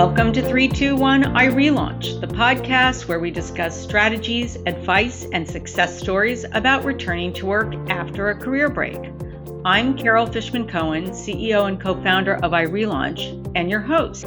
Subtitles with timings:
[0.00, 6.86] Welcome to 321 iRelaunch, the podcast where we discuss strategies, advice, and success stories about
[6.86, 8.96] returning to work after a career break.
[9.66, 14.24] I'm Carol Fishman Cohen, CEO and co founder of iRelaunch, and your host.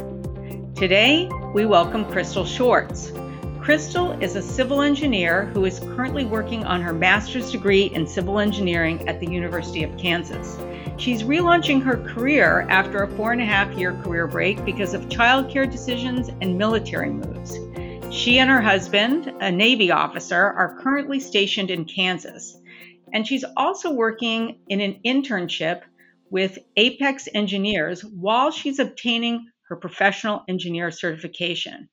[0.76, 3.12] Today, we welcome Crystal Schwartz.
[3.60, 8.38] Crystal is a civil engineer who is currently working on her master's degree in civil
[8.38, 10.56] engineering at the University of Kansas.
[10.98, 15.10] She's relaunching her career after a four and a half year career break because of
[15.10, 17.58] childcare decisions and military moves.
[18.16, 22.56] She and her husband, a Navy officer, are currently stationed in Kansas.
[23.12, 25.82] And she's also working in an internship
[26.30, 31.90] with Apex Engineers while she's obtaining her professional engineer certification.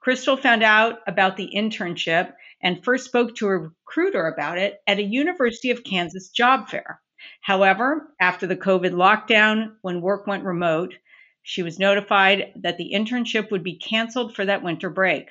[0.00, 2.32] Crystal found out about the internship
[2.62, 7.00] and first spoke to a recruiter about it at a University of Kansas job fair.
[7.40, 10.94] However, after the COVID lockdown, when work went remote,
[11.42, 15.28] she was notified that the internship would be canceled for that winter break.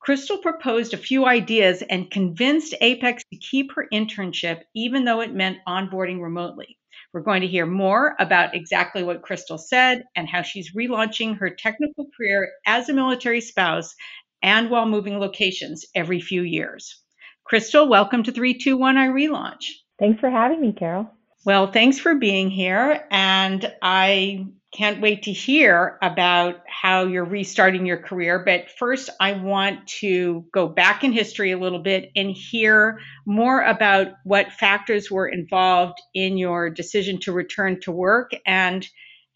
[0.00, 5.34] Crystal proposed a few ideas and convinced Apex to keep her internship, even though it
[5.34, 6.78] meant onboarding remotely.
[7.12, 11.50] We're going to hear more about exactly what Crystal said and how she's relaunching her
[11.50, 13.94] technical career as a military spouse
[14.42, 17.02] and while moving locations every few years.
[17.44, 19.66] Crystal, welcome to 321 iRelaunch.
[19.98, 21.10] Thanks for having me, Carol.
[21.44, 23.04] Well, thanks for being here.
[23.10, 28.38] And I can't wait to hear about how you're restarting your career.
[28.44, 33.62] But first, I want to go back in history a little bit and hear more
[33.62, 38.86] about what factors were involved in your decision to return to work and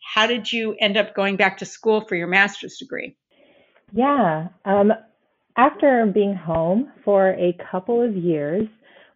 [0.05, 3.17] how did you end up going back to school for your master's degree?
[3.93, 4.49] Yeah.
[4.65, 4.93] Um,
[5.57, 8.69] after being home for a couple of years,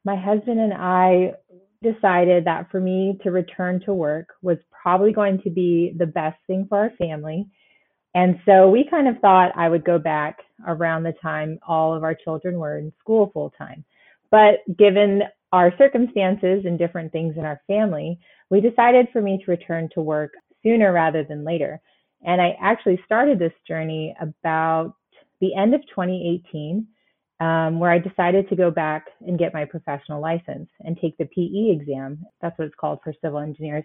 [0.05, 1.35] my husband and I
[1.83, 6.39] decided that for me to return to work was probably going to be the best
[6.47, 7.47] thing for our family.
[8.15, 12.03] And so we kind of thought I would go back around the time all of
[12.03, 13.85] our children were in school full time.
[14.31, 15.23] But given
[15.53, 18.19] our circumstances and different things in our family,
[18.51, 20.33] we decided for me to return to work
[20.63, 21.81] sooner rather than later.
[22.25, 24.95] And I actually started this journey about
[25.41, 26.87] the end of 2018
[27.41, 31.27] um, where I decided to go back and get my professional license and take the
[31.27, 32.25] PE exam.
[32.41, 33.85] That's what it's called for civil engineers.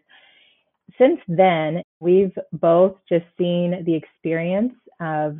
[0.97, 5.38] Since then, we've both just seen the experience of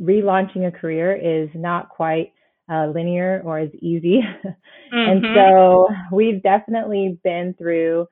[0.00, 2.32] relaunching a career is not quite
[2.70, 4.20] uh, linear or as easy.
[4.92, 5.08] Mm-hmm.
[5.08, 8.08] and so we've definitely been through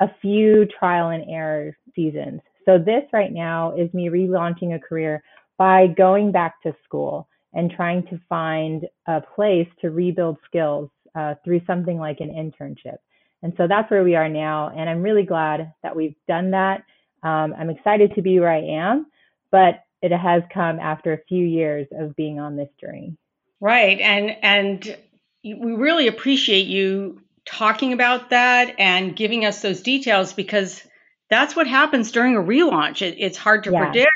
[0.00, 2.40] a few trial and error seasons.
[2.64, 5.22] So this right now is me relaunching a career
[5.58, 11.34] by going back to school and trying to find a place to rebuild skills uh,
[11.44, 12.96] through something like an internship.
[13.42, 14.70] And so that's where we are now.
[14.74, 16.84] And I'm really glad that we've done that.
[17.22, 19.06] Um, I'm excited to be where I am,
[19.50, 23.16] but it has come after a few years of being on this journey.
[23.60, 24.00] Right.
[24.00, 24.96] And, and
[25.44, 30.82] we really appreciate you talking about that and giving us those details because
[31.30, 33.02] that's what happens during a relaunch.
[33.02, 33.84] It, it's hard to yeah.
[33.84, 34.12] predict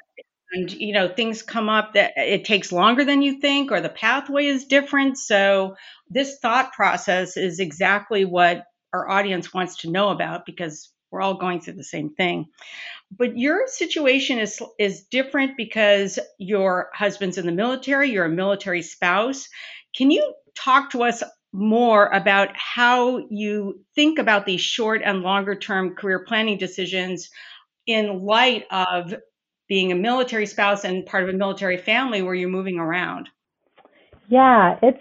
[0.57, 3.81] and you know things come up that uh, it takes longer than you think or
[3.81, 5.19] the pathway is different.
[5.19, 5.77] So
[6.09, 11.35] this thought process is exactly what our audience wants to know about because we're all
[11.35, 12.47] going through the same thing.
[13.17, 18.83] But your situation is is different because your husband's in the military you're a military
[18.83, 19.49] spouse.
[19.95, 21.23] Can you talk to us
[21.53, 27.31] more about how you think about these short and longer term career planning decisions
[27.87, 29.15] in light of
[29.69, 33.29] being a military spouse and part of a military family where you're moving around?
[34.29, 35.01] Yeah, it's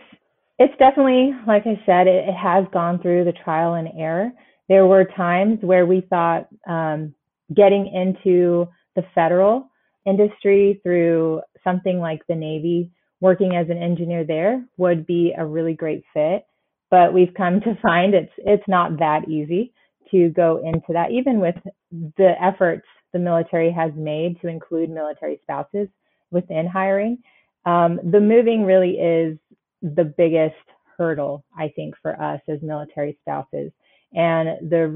[0.57, 4.31] it's definitely like I said, it, it has gone through the trial and error.
[4.67, 7.13] There were times where we thought um,
[7.55, 9.69] getting into the federal
[10.05, 15.73] industry through something like the Navy, working as an engineer there, would be a really
[15.73, 16.45] great fit.
[16.89, 19.73] But we've come to find it's it's not that easy
[20.11, 21.56] to go into that, even with
[21.91, 22.85] the efforts
[23.15, 25.88] the military has made to include military spouses
[26.31, 27.17] within hiring.
[27.65, 29.38] Um, the moving really is
[29.81, 30.56] the biggest
[30.97, 33.71] hurdle, I think, for us as military spouses.
[34.13, 34.89] And the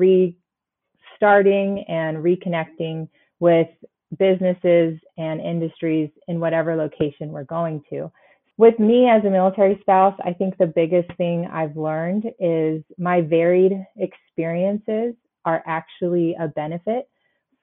[1.22, 3.08] restarting and reconnecting
[3.40, 3.70] with
[4.18, 8.12] businesses and industries in whatever location we're going to.
[8.58, 13.22] With me as a military spouse, I think the biggest thing I've learned is my
[13.22, 15.16] varied experiences
[15.46, 17.08] are actually a benefit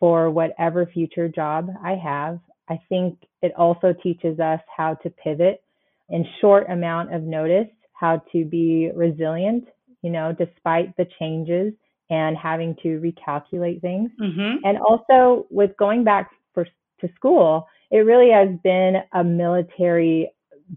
[0.01, 2.39] for whatever future job I have.
[2.69, 5.63] I think it also teaches us how to pivot
[6.09, 9.65] in short amount of notice, how to be resilient,
[10.03, 11.73] you know, despite the changes
[12.11, 14.11] and having to recalculate things.
[14.21, 14.65] Mm-hmm.
[14.65, 16.67] And also with going back for,
[17.01, 20.31] to school, it really has been a military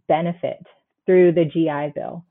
[0.08, 0.66] benefit
[1.06, 2.26] through the GI Bill.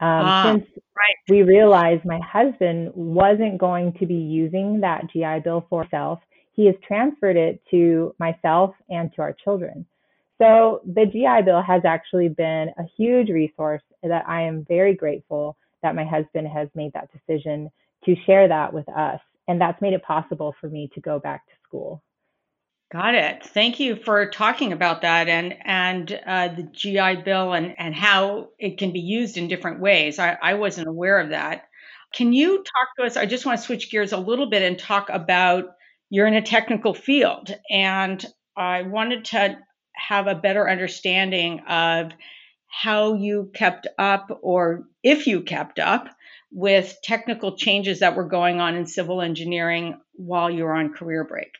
[0.00, 1.16] Um, ah, since right.
[1.28, 6.20] we realized my husband wasn't going to be using that GI Bill for himself,
[6.58, 9.86] he has transferred it to myself and to our children.
[10.38, 15.56] So the GI Bill has actually been a huge resource that I am very grateful
[15.84, 17.70] that my husband has made that decision
[18.06, 19.20] to share that with us.
[19.46, 22.02] And that's made it possible for me to go back to school.
[22.90, 23.44] Got it.
[23.44, 28.48] Thank you for talking about that and and uh, the GI Bill and and how
[28.58, 30.18] it can be used in different ways.
[30.18, 31.68] I, I wasn't aware of that.
[32.12, 33.16] Can you talk to us?
[33.16, 35.66] I just want to switch gears a little bit and talk about
[36.10, 38.24] you're in a technical field, and
[38.56, 39.58] I wanted to
[39.92, 42.12] have a better understanding of
[42.66, 46.08] how you kept up, or if you kept up,
[46.50, 51.24] with technical changes that were going on in civil engineering while you were on career
[51.24, 51.52] break.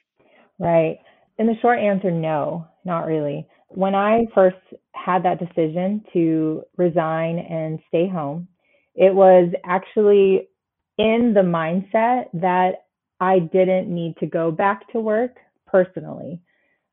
[0.59, 0.99] Right.
[1.39, 3.47] And the short answer, no, not really.
[3.69, 4.57] When I first
[4.93, 8.49] had that decision to resign and stay home,
[8.95, 10.49] it was actually
[10.97, 12.87] in the mindset that
[13.21, 15.37] I didn't need to go back to work
[15.67, 16.41] personally.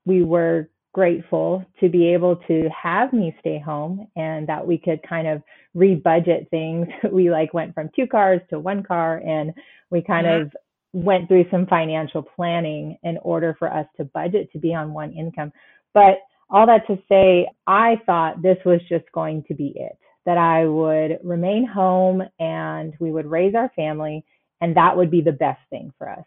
[0.05, 5.01] We were grateful to be able to have me stay home and that we could
[5.07, 5.43] kind of
[5.75, 6.87] rebudget things.
[7.11, 9.53] We like went from two cars to one car and
[9.89, 10.43] we kind mm-hmm.
[10.43, 10.55] of
[10.93, 15.11] went through some financial planning in order for us to budget to be on one
[15.11, 15.51] income.
[15.93, 16.19] But
[16.49, 20.65] all that to say, I thought this was just going to be it, that I
[20.65, 24.23] would remain home and we would raise our family,
[24.61, 26.25] and that would be the best thing for us.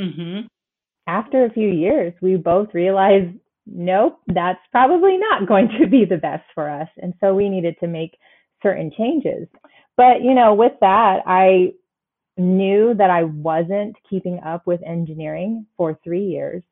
[0.00, 0.46] Mm-hmm.
[1.06, 6.16] After a few years, we both realized, nope, that's probably not going to be the
[6.16, 6.88] best for us.
[6.98, 8.16] And so we needed to make
[8.62, 9.48] certain changes.
[9.96, 11.72] But, you know, with that, I
[12.36, 16.62] knew that I wasn't keeping up with engineering for three years.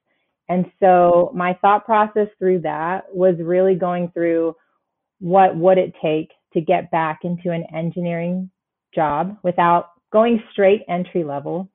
[0.49, 4.55] And so my thought process through that was really going through
[5.19, 8.51] what would it take to get back into an engineering
[8.95, 11.69] job without going straight entry level.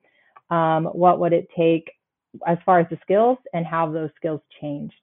[0.50, 1.90] Um, what would it take
[2.46, 4.94] as far as the skills and how those skills changed?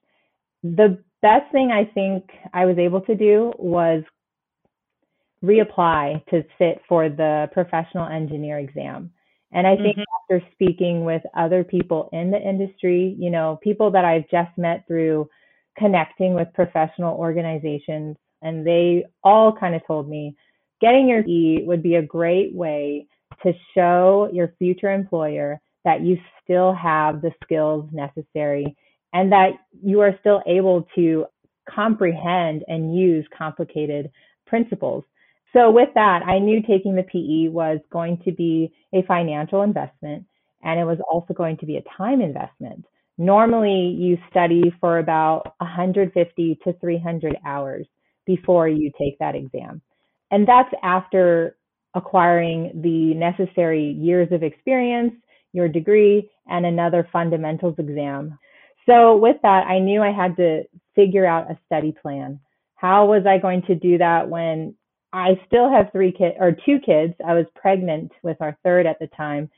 [0.64, 4.04] The best thing I think I was able to do was
[5.44, 9.12] reapply to sit for the professional engineer exam.
[9.52, 10.36] And I think mm-hmm.
[10.36, 14.86] after speaking with other people in the industry, you know, people that I've just met
[14.86, 15.30] through
[15.78, 20.36] connecting with professional organizations, and they all kind of told me
[20.82, 23.08] getting your E would be a great way
[23.44, 28.76] to show your future employer that you still have the skills necessary
[29.14, 29.52] and that
[29.84, 31.26] you are still able to
[31.70, 34.12] comprehend and use complicated
[34.46, 35.04] principles.
[35.54, 40.26] So with that, I knew taking the PE was going to be a financial investment
[40.64, 42.86] and it was also going to be a time investment.
[43.18, 47.86] Normally, you study for about 150 to 300 hours
[48.26, 49.82] before you take that exam.
[50.32, 51.58] And that's after
[51.96, 55.14] acquiring the necessary years of experience,
[55.54, 58.38] your degree, and another fundamentals exam.
[58.88, 60.64] So, with that, I knew I had to
[60.96, 62.40] figure out a study plan.
[62.76, 64.76] How was I going to do that when
[65.12, 67.14] I still have three kids or two kids.
[67.26, 69.50] I was pregnant with our third at the time.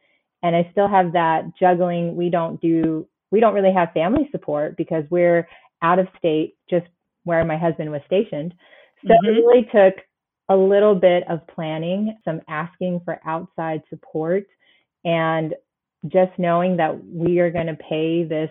[0.44, 2.16] And I still have that juggling.
[2.16, 5.48] We don't do, we don't really have family support because we're
[5.82, 6.88] out of state, just
[7.26, 8.54] where my husband was stationed.
[9.06, 9.26] So mm-hmm.
[9.26, 10.04] it really took
[10.52, 14.46] a little bit of planning, some asking for outside support,
[15.06, 15.56] and
[16.08, 18.50] just knowing that we are going to pay this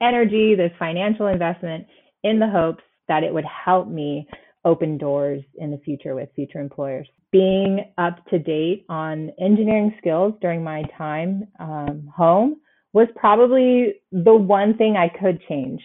[0.00, 1.86] energy, this financial investment
[2.24, 4.26] in the hopes that it would help me
[4.64, 7.06] open doors in the future with future employers.
[7.30, 12.56] Being up to date on engineering skills during my time um, home
[12.94, 15.82] was probably the one thing I could change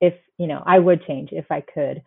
[0.00, 2.00] if, you know, I would change if I could.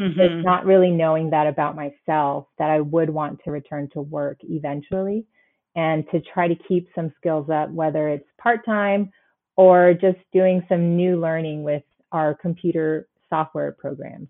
[0.00, 0.20] Mm-hmm.
[0.20, 4.38] It's not really knowing that about myself that I would want to return to work
[4.42, 5.26] eventually
[5.74, 9.10] and to try to keep some skills up, whether it's part time
[9.56, 14.28] or just doing some new learning with our computer software programs.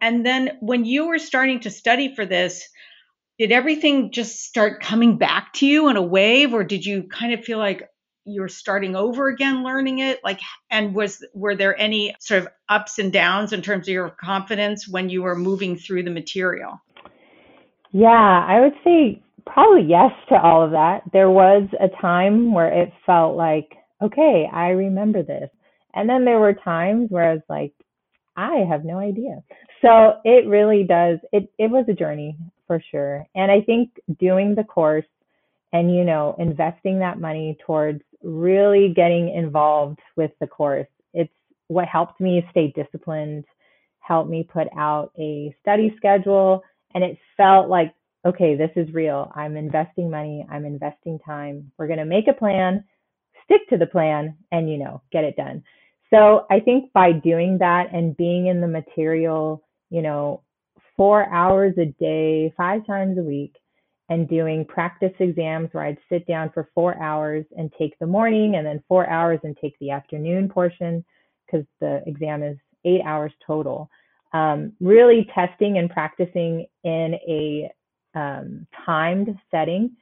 [0.00, 2.68] And then when you were starting to study for this,
[3.38, 7.32] did everything just start coming back to you in a wave or did you kind
[7.32, 7.88] of feel like
[8.24, 12.98] you're starting over again learning it like and was were there any sort of ups
[12.98, 16.80] and downs in terms of your confidence when you were moving through the material
[17.92, 22.72] yeah i would say probably yes to all of that there was a time where
[22.72, 25.50] it felt like okay i remember this
[25.94, 27.72] and then there were times where i was like
[28.36, 29.42] I have no idea.
[29.82, 31.18] So it really does.
[31.32, 32.36] It it was a journey
[32.66, 33.26] for sure.
[33.34, 35.04] And I think doing the course
[35.72, 41.32] and you know investing that money towards really getting involved with the course it's
[41.68, 43.44] what helped me stay disciplined,
[44.00, 46.62] helped me put out a study schedule,
[46.94, 47.94] and it felt like,
[48.26, 49.32] okay, this is real.
[49.34, 51.70] I'm investing money, I'm investing time.
[51.78, 52.84] We're going to make a plan,
[53.44, 55.62] stick to the plan, and, you know, get it done.
[56.10, 60.42] So I think by doing that and being in the material, you know,
[60.96, 63.56] four hours a day, five times a week,
[64.08, 68.56] and doing practice exams where I'd sit down for four hours and take the morning
[68.56, 71.04] and then four hours and take the afternoon portion
[71.46, 73.88] because the exam is eight hours total.
[74.32, 77.70] Um, really testing and practicing in a
[78.14, 79.96] um, timed setting,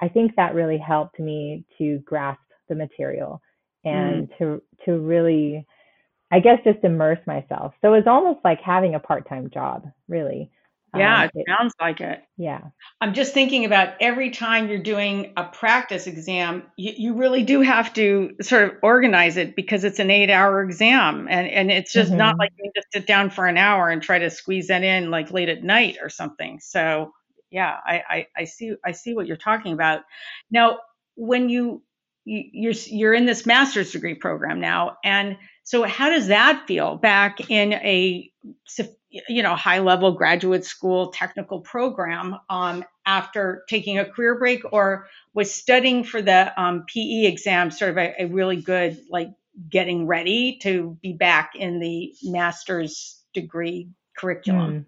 [0.00, 3.40] I think that really helped me to grasp the material
[3.84, 4.38] and mm.
[4.38, 5.66] to to really
[6.30, 7.74] I guess just immerse myself.
[7.82, 10.50] So it's almost like having a part-time job, really.
[10.94, 12.22] Yeah, um, it, it sounds like it.
[12.36, 12.60] Yeah.
[13.00, 17.62] I'm just thinking about every time you're doing a practice exam, you, you really do
[17.62, 21.28] have to sort of organize it because it's an eight hour exam.
[21.30, 22.18] And, and it's just mm-hmm.
[22.18, 25.10] not like you just sit down for an hour and try to squeeze that in
[25.10, 26.60] like late at night or something.
[26.60, 27.12] So
[27.50, 30.02] yeah, I, I, I see I see what you're talking about.
[30.50, 30.78] Now,
[31.14, 31.82] when you,
[32.24, 36.96] you you're you're in this master's degree program now, and so how does that feel
[36.96, 38.30] back in a
[39.28, 45.06] you know high level graduate school technical program um, after taking a career break or
[45.34, 49.30] was studying for the um, PE exam sort of a, a, really good like
[49.68, 54.72] getting ready to be back in the master's degree curriculum?
[54.72, 54.84] Mm.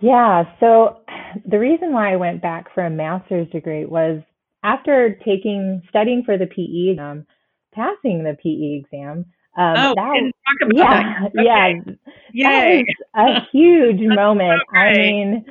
[0.00, 1.02] Yeah, so
[1.46, 4.22] the reason why I went back for a master's degree was
[4.62, 7.26] after taking studying for the PE exam,
[7.74, 10.29] passing the PE exam, um, oh, that,
[10.72, 11.32] yeah, that.
[11.38, 11.98] Okay.
[12.32, 12.84] yeah, Yay.
[13.14, 14.60] a huge moment.
[14.72, 15.44] So I mean,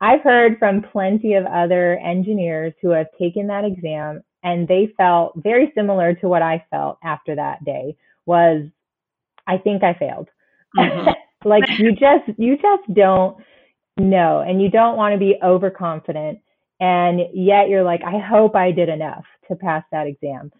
[0.00, 5.32] I've heard from plenty of other engineers who have taken that exam and they felt
[5.36, 7.96] very similar to what I felt after that day
[8.26, 8.64] was
[9.46, 10.28] I think I failed.
[10.76, 11.10] Mm-hmm.
[11.48, 13.36] like you just you just don't
[13.96, 16.40] know and you don't want to be overconfident
[16.80, 20.52] and yet you're like I hope I did enough to pass that exam.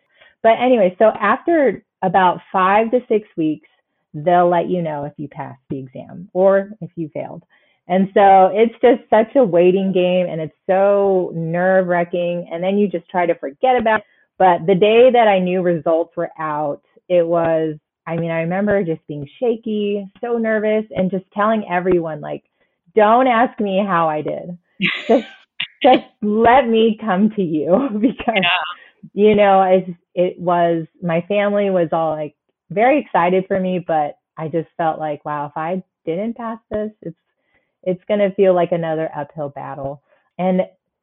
[0.42, 3.68] But anyway, so after about five to six weeks,
[4.14, 7.42] they'll let you know if you passed the exam or if you failed.
[7.86, 12.48] And so it's just such a waiting game and it's so nerve wracking.
[12.50, 14.06] And then you just try to forget about it.
[14.38, 18.82] But the day that I knew results were out, it was, I mean, I remember
[18.82, 22.44] just being shaky, so nervous, and just telling everyone, like,
[22.94, 24.58] don't ask me how I did.
[25.08, 25.26] Just,
[25.82, 29.12] just let me come to you because, yeah.
[29.12, 32.34] you know, it's, it was my family was all like
[32.70, 36.90] very excited for me, but I just felt like, wow, if I didn't pass this,
[37.02, 37.16] it's
[37.82, 40.02] it's gonna feel like another uphill battle.
[40.38, 40.62] And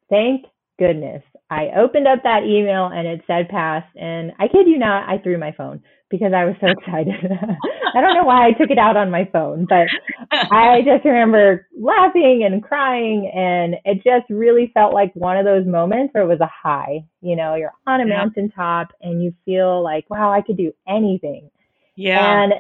[0.10, 0.46] thank
[0.80, 3.84] goodness I opened up that email and it said pass.
[3.96, 7.14] And I kid you not, I threw my phone because I was so excited.
[7.94, 9.88] I don't know why I took it out on my phone, but
[10.32, 13.30] I just remember laughing and crying.
[13.36, 17.06] And it just really felt like one of those moments where it was a high.
[17.20, 18.18] You know, you're on a yeah.
[18.18, 21.52] mountaintop and you feel like, wow, I could do anything.
[21.98, 22.44] Yeah.
[22.44, 22.54] And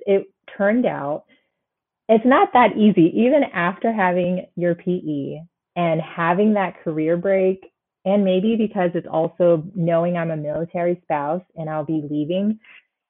[0.00, 0.26] it
[0.56, 1.24] turned out
[2.08, 3.12] it's not that easy.
[3.16, 5.40] Even after having your PE
[5.74, 7.72] and having that career break
[8.06, 12.60] and maybe because it's also knowing I'm a military spouse and I'll be leaving,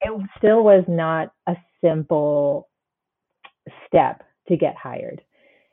[0.00, 2.68] it still was not a simple
[3.86, 5.20] step to get hired.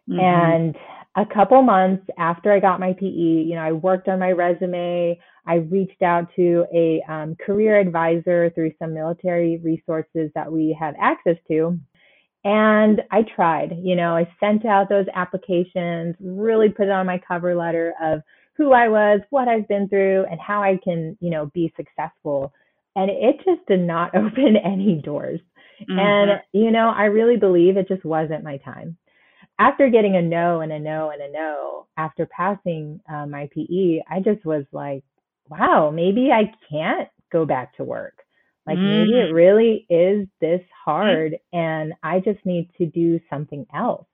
[0.09, 0.19] Mm-hmm.
[0.19, 0.75] And
[1.15, 5.17] a couple months after I got my PE, you know, I worked on my resume.
[5.47, 10.95] I reached out to a um, career advisor through some military resources that we have
[10.99, 11.79] access to.
[12.43, 17.21] And I tried, you know, I sent out those applications, really put it on my
[17.25, 18.21] cover letter of
[18.55, 22.53] who I was, what I've been through, and how I can, you know, be successful.
[22.95, 25.39] And it just did not open any doors.
[25.81, 25.99] Mm-hmm.
[25.99, 28.97] And, you know, I really believe it just wasn't my time.
[29.59, 34.01] After getting a no and a no and a no, after passing uh, my PE,
[34.09, 35.03] I just was like,
[35.47, 38.23] wow, maybe I can't go back to work.
[38.65, 38.99] Like mm.
[38.99, 39.33] maybe it mm.
[39.33, 44.07] really is this hard and I just need to do something else,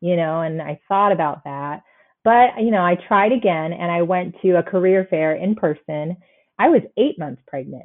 [0.00, 1.82] you know, and I thought about that.
[2.26, 6.16] But, you know, I tried again and I went to a career fair in person.
[6.58, 7.84] I was eight months pregnant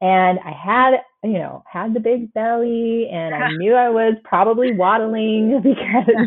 [0.00, 4.72] and I had, you know, had the big belly and I knew I was probably
[4.72, 6.26] waddling because,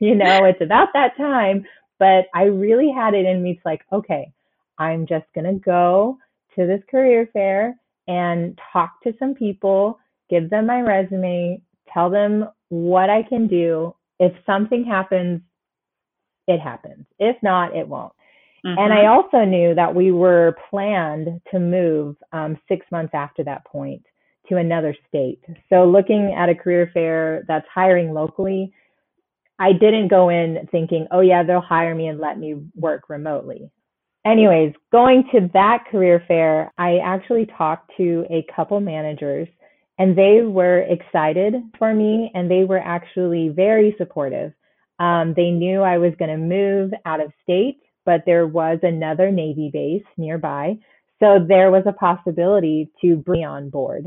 [0.00, 1.64] you know, it's about that time.
[2.00, 4.32] But I really had it in me to like, okay,
[4.76, 6.18] I'm just going to go
[6.56, 7.76] to this career fair
[8.08, 11.62] and talk to some people, give them my resume,
[11.94, 13.94] tell them what I can do.
[14.18, 15.40] If something happens,
[16.46, 17.06] it happens.
[17.18, 18.12] If not, it won't.
[18.64, 18.78] Mm-hmm.
[18.78, 19.36] And I mm-hmm.
[19.36, 24.02] also knew that we were planned to move um, six months after that point
[24.48, 25.40] to another state.
[25.68, 28.72] So looking at a career fair that's hiring locally,
[29.58, 33.70] I didn't go in thinking, oh yeah, they'll hire me and let me work remotely.
[34.24, 39.48] Anyways, going to that career fair, I actually talked to a couple managers
[39.98, 44.52] and they were excited for me and they were actually very supportive.
[44.98, 49.30] Um, they knew I was going to move out of state, but there was another
[49.30, 50.78] Navy base nearby.
[51.20, 54.06] So there was a possibility to bring on board.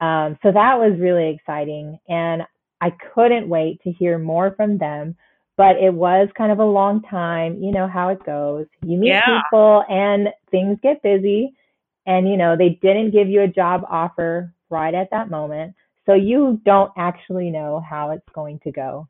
[0.00, 1.98] Um, so that was really exciting.
[2.08, 2.42] And
[2.80, 5.16] I couldn't wait to hear more from them.
[5.56, 7.62] But it was kind of a long time.
[7.62, 8.66] You know how it goes.
[8.82, 9.42] You meet yeah.
[9.42, 11.52] people and things get busy.
[12.06, 15.74] And, you know, they didn't give you a job offer right at that moment.
[16.06, 19.06] So you don't actually know how it's going to go.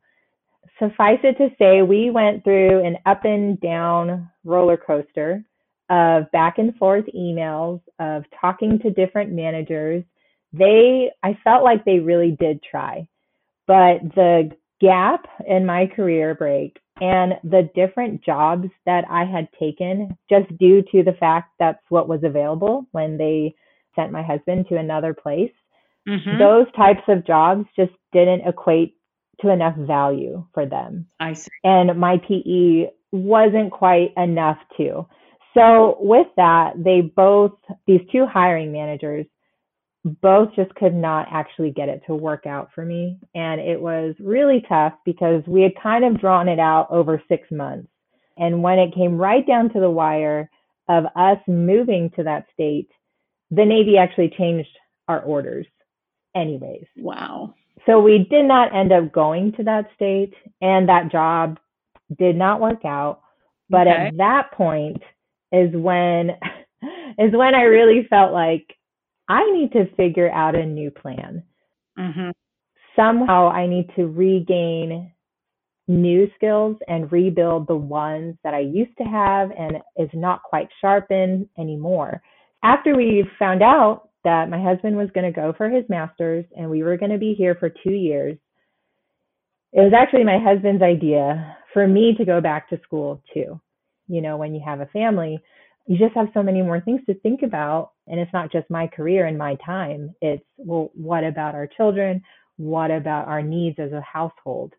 [0.81, 5.43] Suffice it to say, we went through an up and down roller coaster
[5.89, 10.03] of back and forth emails, of talking to different managers.
[10.53, 13.07] They, I felt like they really did try,
[13.67, 20.17] but the gap in my career break and the different jobs that I had taken
[20.29, 23.53] just due to the fact that's what was available when they
[23.95, 25.51] sent my husband to another place.
[26.07, 26.39] Mm-hmm.
[26.39, 28.95] Those types of jobs just didn't equate
[29.39, 31.07] to enough value for them.
[31.19, 31.49] I see.
[31.63, 35.07] And my PE wasn't quite enough to.
[35.53, 37.53] So with that, they both,
[37.85, 39.25] these two hiring managers,
[40.03, 43.19] both just could not actually get it to work out for me.
[43.35, 47.49] And it was really tough because we had kind of drawn it out over six
[47.51, 47.87] months.
[48.37, 50.49] And when it came right down to the wire
[50.89, 52.89] of us moving to that state,
[53.51, 54.69] the Navy actually changed
[55.07, 55.67] our orders
[56.35, 56.85] anyways.
[56.97, 57.53] Wow.
[57.85, 61.57] So we did not end up going to that state and that job
[62.17, 63.21] did not work out.
[63.69, 64.07] But okay.
[64.07, 65.01] at that point
[65.51, 66.31] is when
[67.17, 68.65] is when I really felt like
[69.27, 71.43] I need to figure out a new plan.
[71.97, 72.31] Mm-hmm.
[72.95, 75.11] Somehow I need to regain
[75.87, 80.69] new skills and rebuild the ones that I used to have and is not quite
[80.79, 82.21] sharpened anymore.
[82.63, 86.69] After we found out that my husband was going to go for his master's and
[86.69, 88.37] we were going to be here for two years.
[89.73, 93.59] It was actually my husband's idea for me to go back to school too.
[94.07, 95.39] You know, when you have a family,
[95.87, 97.91] you just have so many more things to think about.
[98.07, 100.13] And it's not just my career and my time.
[100.21, 102.21] It's, well, what about our children?
[102.57, 104.73] What about our needs as a household?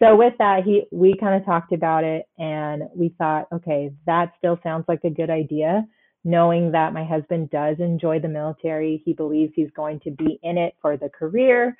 [0.00, 4.32] So with that, he we kind of talked about it and we thought, okay, that
[4.38, 5.86] still sounds like a good idea
[6.28, 9.02] knowing that my husband does enjoy the military.
[9.04, 11.76] He believes he's going to be in it for the career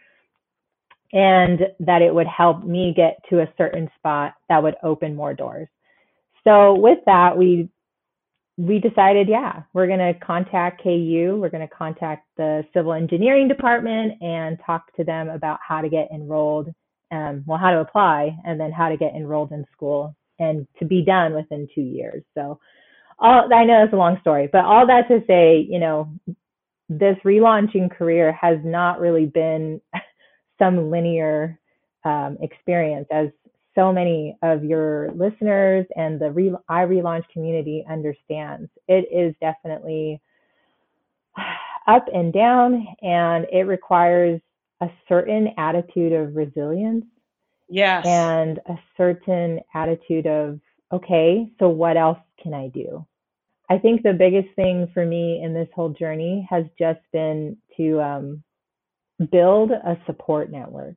[1.13, 5.35] and that it would help me get to a certain spot that would open more
[5.35, 5.69] doors.
[6.45, 7.69] So with that, we
[8.57, 11.39] we decided, yeah, we're going to contact KU.
[11.41, 15.89] We're going to contact the civil engineering department and talk to them about how to
[15.89, 16.75] get enrolled,
[17.13, 20.85] um, well, how to apply, and then how to get enrolled in school and to
[20.85, 22.25] be done within two years.
[22.35, 22.59] So
[23.19, 26.09] all I know it's a long story, but all that to say, you know,
[26.89, 29.81] this relaunching career has not really been
[30.59, 31.59] some linear
[32.05, 33.29] um, experience, as
[33.75, 38.69] so many of your listeners and the Re- iRelaunch community understands.
[38.89, 40.21] It is definitely
[41.87, 44.41] up and down, and it requires
[44.81, 47.05] a certain attitude of resilience.
[47.69, 48.07] Yes.
[48.07, 50.59] And a certain attitude of,
[50.93, 53.07] okay, so what else can I do?
[53.71, 58.01] I think the biggest thing for me in this whole journey has just been to
[58.01, 58.43] um,
[59.31, 60.97] build a support network,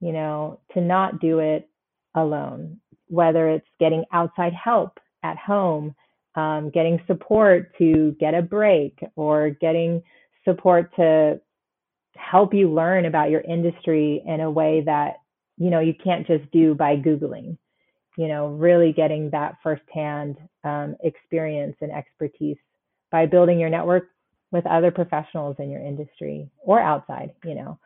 [0.00, 1.68] you know, to not do it
[2.14, 5.94] alone, whether it's getting outside help at home,
[6.36, 10.02] um, getting support to get a break, or getting
[10.44, 11.40] support to
[12.14, 15.16] help you learn about your industry in a way that,
[15.58, 17.58] you know, you can't just do by Googling
[18.16, 22.56] you know, really getting that firsthand um, experience and expertise
[23.10, 24.08] by building your network
[24.52, 27.78] with other professionals in your industry or outside, you know.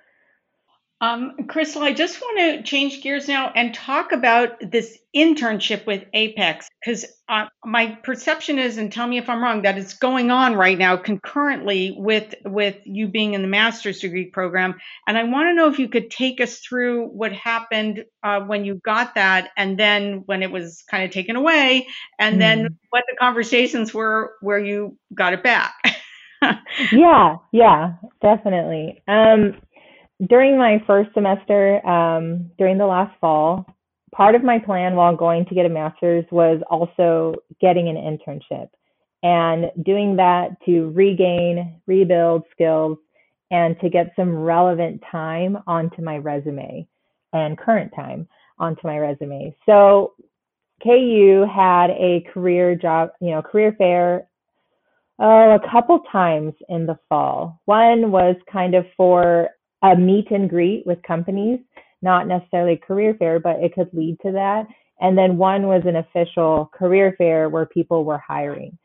[1.02, 6.04] Um, Crystal, I just want to change gears now and talk about this internship with
[6.12, 10.30] Apex because uh, my perception is, and tell me if I'm wrong, that it's going
[10.30, 14.74] on right now concurrently with with you being in the master's degree program.
[15.06, 18.66] And I want to know if you could take us through what happened uh, when
[18.66, 22.40] you got that, and then when it was kind of taken away, and mm.
[22.40, 22.74] then mm-hmm.
[22.90, 25.72] what the conversations were where you got it back.
[26.92, 29.02] yeah, yeah, definitely.
[29.08, 29.56] Um,
[30.28, 33.66] during my first semester, um, during the last fall,
[34.12, 38.68] part of my plan while going to get a master's was also getting an internship
[39.22, 42.98] and doing that to regain, rebuild skills,
[43.50, 46.86] and to get some relevant time onto my resume
[47.32, 48.26] and current time
[48.58, 49.54] onto my resume.
[49.66, 50.14] So
[50.82, 54.26] KU had a career job, you know, career fair
[55.20, 57.60] oh, a couple times in the fall.
[57.66, 59.50] One was kind of for
[59.82, 61.60] a meet and greet with companies,
[62.02, 64.66] not necessarily career fair, but it could lead to that.
[65.00, 68.76] And then one was an official career fair where people were hiring.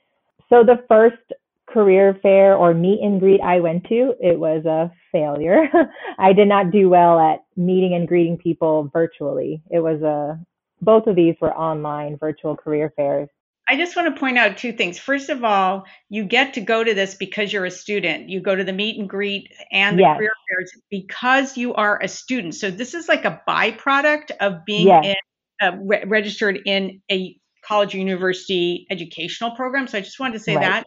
[0.49, 1.21] So the first
[1.67, 5.63] career fair or meet and greet I went to, it was a failure.
[6.19, 9.61] I did not do well at meeting and greeting people virtually.
[9.69, 10.39] It was a
[10.81, 13.29] both of these were online virtual career fairs.
[13.67, 14.99] I just want to point out two things.
[14.99, 18.29] First of all, you get to go to this because you're a student.
[18.29, 20.17] You go to the meet and greet and the yes.
[20.17, 22.53] career fairs because you are a student.
[22.53, 25.05] So this is like a byproduct of being yes.
[25.05, 29.87] in, uh, re- registered in a college or university educational program.
[29.87, 30.61] So I just wanted to say right.
[30.61, 30.85] that.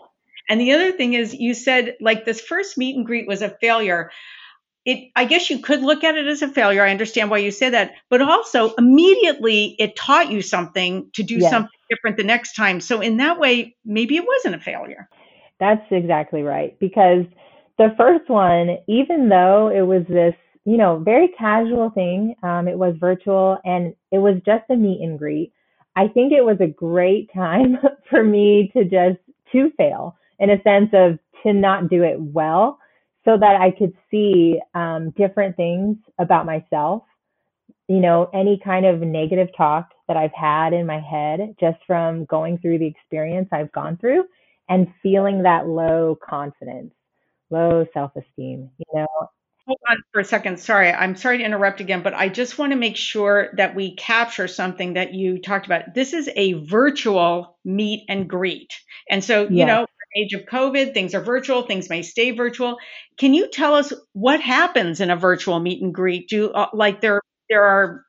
[0.48, 3.50] And the other thing is, you said like this first meet and greet was a
[3.60, 4.10] failure
[4.88, 6.82] it i guess you could look at it as a failure.
[6.82, 7.92] I understand why you say that.
[8.08, 11.50] But also immediately it taught you something to do yes.
[11.50, 12.80] something different the next time.
[12.80, 15.08] So in that way maybe it wasn't a failure.
[15.60, 16.78] That's exactly right.
[16.78, 17.26] Because
[17.76, 22.76] the first one even though it was this you know very casual thing um, it
[22.76, 25.52] was virtual and it was just a meet and greet
[25.96, 27.78] i think it was a great time
[28.10, 29.18] for me to just
[29.52, 32.78] to fail in a sense of to not do it well
[33.24, 37.02] so that I could see um, different things about myself.
[37.88, 42.24] You know, any kind of negative talk that I've had in my head just from
[42.26, 44.24] going through the experience I've gone through
[44.68, 46.92] and feeling that low confidence,
[47.50, 49.06] low self esteem, you know.
[49.66, 50.58] Hold on for a second.
[50.58, 53.94] Sorry, I'm sorry to interrupt again, but I just want to make sure that we
[53.96, 55.94] capture something that you talked about.
[55.94, 58.72] This is a virtual meet and greet.
[59.10, 59.50] And so, yes.
[59.50, 59.86] you know,
[60.18, 62.78] age of COVID, things are virtual, things may stay virtual.
[63.16, 66.28] Can you tell us what happens in a virtual meet and greet?
[66.28, 68.04] Do uh, like there there are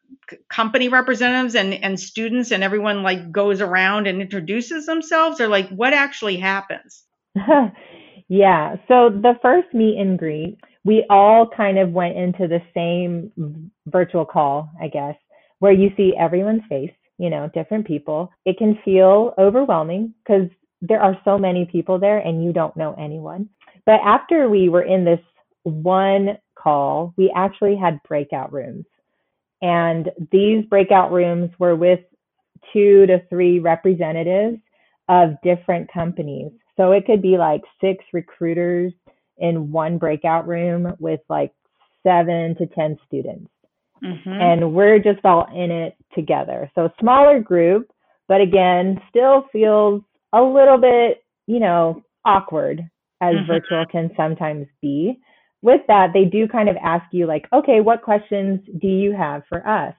[0.50, 5.70] company representatives and and students and everyone like goes around and introduces themselves or like
[5.70, 7.04] what actually happens?
[8.28, 13.72] yeah, so the first meet and greet, we all kind of went into the same
[13.88, 15.16] virtual call, I guess,
[15.60, 18.32] where you see everyone's face you know, different people.
[18.46, 20.48] It can feel overwhelming because
[20.82, 23.50] there are so many people there and you don't know anyone.
[23.86, 25.20] But after we were in this
[25.64, 28.86] one call, we actually had breakout rooms.
[29.62, 32.00] And these breakout rooms were with
[32.72, 34.58] two to three representatives
[35.10, 36.52] of different companies.
[36.78, 38.94] So it could be like six recruiters
[39.38, 41.52] in one breakout room with like
[42.04, 43.50] seven to 10 students.
[44.04, 44.30] Mm-hmm.
[44.30, 46.72] And we're just all in it together.
[46.76, 47.92] So smaller group,
[48.28, 50.02] but again, still feels
[50.34, 52.90] a little bit, you know, awkward
[53.22, 53.52] as mm-hmm.
[53.52, 55.20] virtual can sometimes be.
[55.62, 59.44] With that, they do kind of ask you, like, okay, what questions do you have
[59.50, 59.94] for us?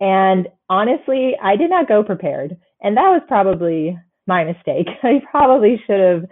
[0.00, 2.56] And honestly, I did not go prepared.
[2.80, 4.86] And that was probably my mistake.
[5.02, 6.24] I probably should have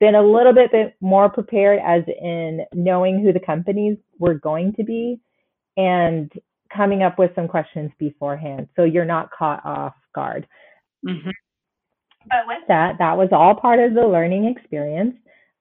[0.00, 4.72] been a little bit, bit more prepared, as in knowing who the companies were going
[4.74, 5.20] to be
[5.76, 6.32] and
[6.74, 10.46] coming up with some questions beforehand so you're not caught off guard.
[11.06, 11.30] Mm-hmm
[12.28, 15.16] but with that, that was all part of the learning experience.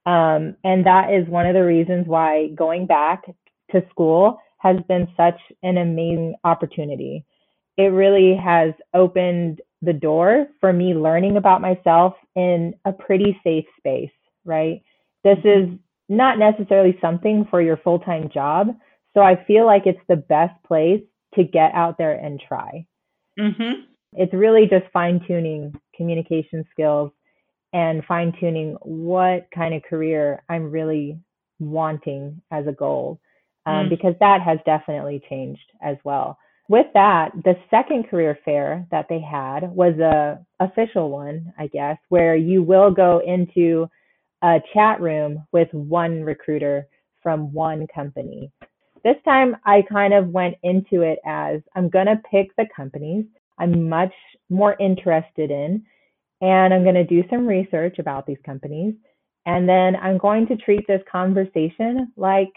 [0.05, 3.23] Um, and that is one of the reasons why going back
[3.71, 7.25] to school has been such an amazing opportunity.
[7.77, 13.65] It really has opened the door for me learning about myself in a pretty safe
[13.77, 14.11] space,
[14.43, 14.81] right?
[15.23, 15.69] This is
[16.07, 18.67] not necessarily something for your full time job.
[19.13, 21.01] So I feel like it's the best place
[21.35, 22.85] to get out there and try.
[23.39, 23.81] Mm-hmm.
[24.13, 27.11] It's really just fine tuning communication skills
[27.73, 31.19] and fine tuning what kind of career I'm really
[31.59, 33.19] wanting as a goal,
[33.65, 33.89] um, mm.
[33.89, 36.37] because that has definitely changed as well.
[36.67, 41.97] With that, the second career fair that they had was a official one, I guess,
[42.09, 43.87] where you will go into
[44.41, 46.87] a chat room with one recruiter
[47.21, 48.51] from one company.
[49.03, 53.25] This time I kind of went into it as I'm going to pick the companies
[53.57, 54.13] I'm much
[54.49, 55.83] more interested in.
[56.41, 58.93] And I'm going to do some research about these companies.
[59.45, 62.53] And then I'm going to treat this conversation like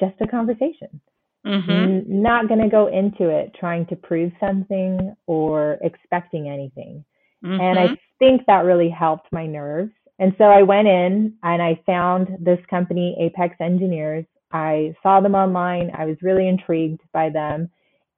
[0.00, 1.00] just a conversation.
[1.44, 2.22] Mm-hmm.
[2.22, 7.04] not going to go into it trying to prove something or expecting anything.
[7.44, 7.60] Mm-hmm.
[7.60, 7.94] And I mm-hmm.
[8.20, 9.90] think that really helped my nerves.
[10.20, 14.24] And so I went in and I found this company, Apex Engineers.
[14.52, 15.90] I saw them online.
[15.98, 17.68] I was really intrigued by them.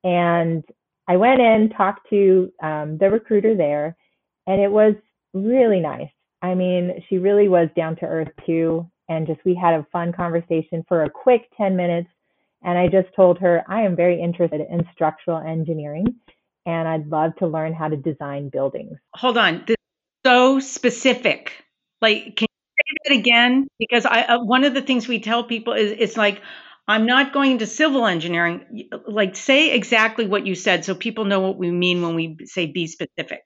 [0.03, 0.63] And
[1.07, 3.97] I went in, talked to um, the recruiter there,
[4.47, 4.95] and it was
[5.35, 6.11] really nice.
[6.43, 8.89] I mean, she really was down to earth too.
[9.09, 12.09] and just we had a fun conversation for a quick 10 minutes.
[12.63, 16.07] And I just told her I am very interested in structural engineering
[16.67, 18.97] and I'd love to learn how to design buildings.
[19.15, 19.65] Hold on.
[19.67, 21.53] This is so specific.
[22.01, 23.69] Like, can you say that again?
[23.79, 26.41] Because I, uh, one of the things we tell people is it's like,
[26.87, 28.89] I'm not going to civil engineering.
[29.07, 32.67] Like, say exactly what you said so people know what we mean when we say
[32.67, 33.43] be specific.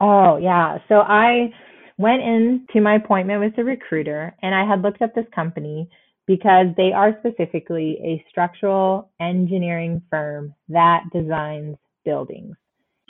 [0.00, 0.78] Oh, yeah.
[0.88, 1.52] So I
[1.96, 5.88] went into my appointment with the recruiter and I had looked up this company
[6.26, 12.54] because they are specifically a structural engineering firm that designs buildings.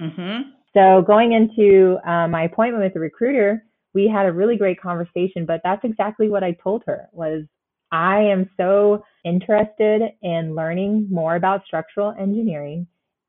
[0.00, 0.50] Mm-hmm.
[0.72, 5.44] So going into uh, my appointment with the recruiter, we had a really great conversation,
[5.46, 7.42] but that's exactly what I told her was
[7.90, 12.87] I am so interested in learning more about structural engineering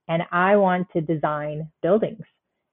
[0.08, 2.24] and I want to design buildings.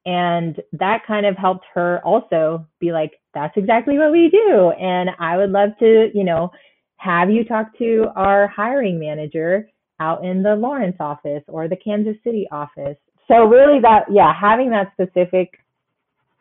[0.06, 4.70] And that kind of helped her also be like, that's exactly what we do.
[4.70, 6.50] And I would love to, you know,
[6.96, 9.68] have you talk to our hiring manager
[10.00, 12.96] out in the Lawrence office or the Kansas City office.
[13.28, 15.58] So really that, yeah, having that specific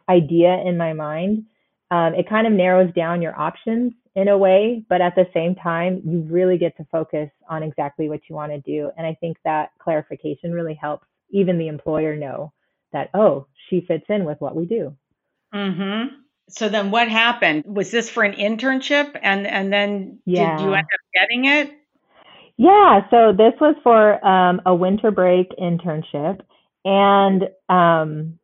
[0.09, 1.45] idea in my mind,
[1.91, 5.55] um, it kind of narrows down your options in a way, but at the same
[5.55, 8.89] time, you really get to focus on exactly what you want to do.
[8.97, 12.53] And I think that clarification really helps even the employer know
[12.93, 14.95] that, oh, she fits in with what we do.
[15.53, 16.15] Mm-hmm.
[16.47, 17.65] So then what happened?
[17.65, 19.19] Was this for an internship?
[19.21, 20.57] And, and then yeah.
[20.57, 21.71] did you end up getting it?
[22.57, 23.01] Yeah.
[23.09, 26.39] So this was for um, a winter break internship.
[26.85, 28.39] And um,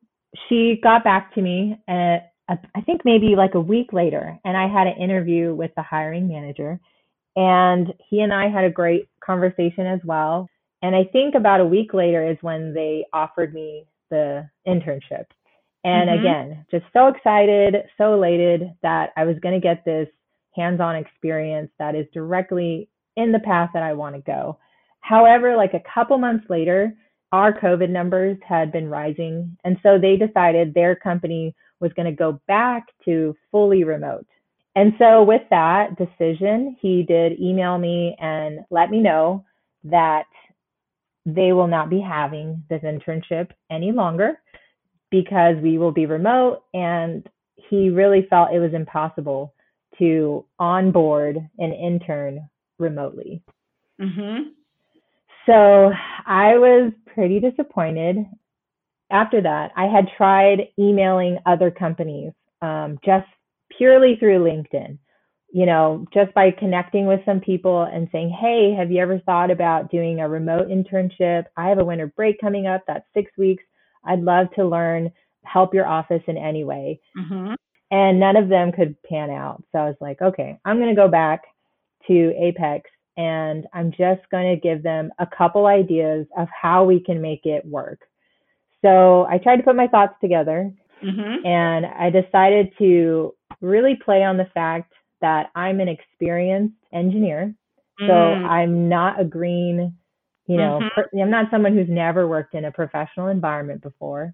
[0.50, 2.31] she got back to me at
[2.76, 6.28] I think maybe like a week later, and I had an interview with the hiring
[6.28, 6.80] manager,
[7.36, 10.48] and he and I had a great conversation as well.
[10.82, 15.26] And I think about a week later is when they offered me the internship.
[15.84, 16.20] And mm-hmm.
[16.20, 20.08] again, just so excited, so elated that I was going to get this
[20.56, 24.58] hands on experience that is directly in the path that I want to go.
[25.00, 26.94] However, like a couple months later,
[27.32, 29.58] our COVID numbers had been rising.
[29.64, 34.28] And so they decided their company was going to go back to fully remote.
[34.76, 39.44] And so with that decision, he did email me and let me know
[39.84, 40.26] that
[41.26, 44.40] they will not be having this internship any longer
[45.10, 46.64] because we will be remote.
[46.74, 49.54] And he really felt it was impossible
[50.00, 53.44] to onboard an intern remotely.
[54.02, 54.50] Mm-hmm.
[55.46, 55.92] So
[56.26, 58.18] I was pretty disappointed.
[59.12, 63.28] After that, I had tried emailing other companies um, just
[63.78, 64.98] purely through LinkedIn,
[65.52, 69.52] you know, just by connecting with some people and saying, hey, have you ever thought
[69.52, 71.46] about doing a remote internship?
[71.58, 72.84] I have a winter break coming up.
[72.88, 73.64] That's six weeks.
[74.06, 75.12] I'd love to learn,
[75.44, 77.00] help your office in any way.
[77.18, 77.54] Mm-hmm.
[77.92, 79.64] And none of them could pan out.
[79.72, 81.42] So I was like, okay, I'm going to go back
[82.08, 87.00] to Apex and I'm just going to give them a couple ideas of how we
[87.00, 88.00] can make it work.
[88.84, 90.72] So I tried to put my thoughts together
[91.04, 91.46] mm-hmm.
[91.46, 97.54] and I decided to really play on the fact that I'm an experienced engineer.
[98.02, 98.08] Mm.
[98.08, 99.96] So I'm not a green,
[100.48, 100.88] you know, mm-hmm.
[100.96, 104.34] per- I'm not someone who's never worked in a professional environment before.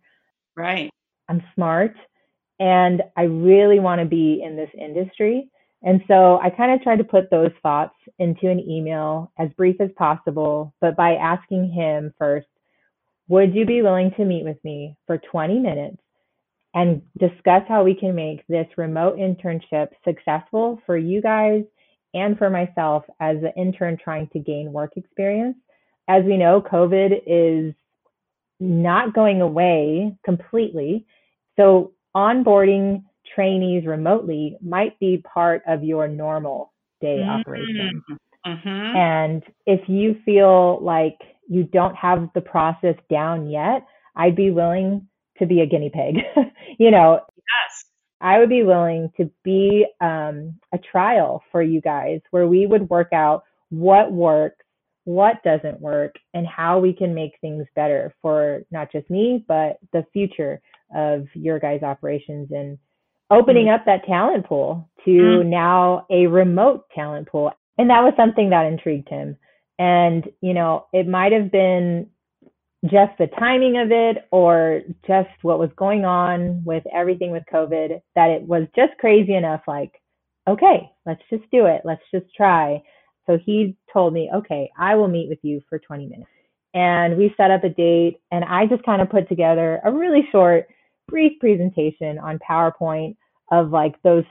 [0.56, 0.90] Right.
[1.28, 1.94] I'm smart
[2.60, 5.50] and I really want to be in this industry.
[5.84, 9.80] And so I kind of tried to put those thoughts into an email as brief
[9.80, 12.48] as possible, but by asking him first,
[13.28, 15.98] would you be willing to meet with me for 20 minutes
[16.74, 21.63] and discuss how we can make this remote internship successful for you guys
[22.13, 25.58] and for myself as an intern trying to gain work experience?
[26.08, 27.74] As we know, COVID is
[28.60, 31.06] not going away completely.
[31.58, 37.30] So onboarding trainees remotely might be part of your normal day mm-hmm.
[37.30, 38.04] operation.
[38.46, 38.96] Mm-hmm.
[38.96, 43.86] And if you feel like you don't have the process down yet,
[44.16, 45.08] I'd be willing
[45.40, 46.24] to be a guinea pig.
[46.80, 47.86] you know, yes.
[48.20, 52.90] I would be willing to be um, a trial for you guys where we would
[52.90, 54.66] work out what works,
[55.04, 59.78] what doesn't work, and how we can make things better for not just me, but
[59.94, 60.60] the future
[60.96, 62.78] of your guys' operations and
[63.30, 63.76] opening mm-hmm.
[63.76, 65.50] up that talent pool to mm-hmm.
[65.50, 67.52] now a remote talent pool.
[67.78, 69.38] And that was something that intrigued him.
[69.80, 72.10] And, you know, it might have been
[72.86, 78.02] just the timing of it or just what was going on with everything with COVID
[78.16, 79.92] that it was just crazy enough like,
[80.48, 81.82] okay, let's just do it.
[81.84, 82.82] Let's just try.
[83.26, 86.30] So he told me, okay, I will meet with you for 20 minutes.
[86.74, 90.28] And we set up a date and I just kind of put together a really
[90.32, 90.68] short
[91.08, 93.15] brief presentation on PowerPoint
[93.52, 94.26] of like those